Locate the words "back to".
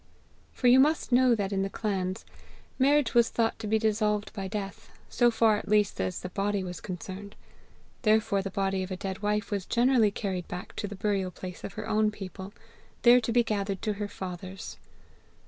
10.47-10.87